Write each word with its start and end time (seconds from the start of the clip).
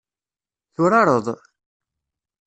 Turareḍ? 0.73 1.27